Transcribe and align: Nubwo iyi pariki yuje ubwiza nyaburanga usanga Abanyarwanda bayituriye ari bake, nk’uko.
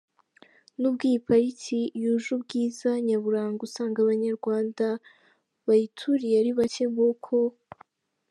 Nubwo 0.79 1.03
iyi 1.09 1.19
pariki 1.27 1.79
yuje 2.01 2.29
ubwiza 2.37 2.89
nyaburanga 3.07 3.61
usanga 3.67 3.97
Abanyarwanda 4.01 4.87
bayituriye 5.65 6.35
ari 6.41 6.51
bake, 6.57 6.83
nk’uko. 6.93 7.33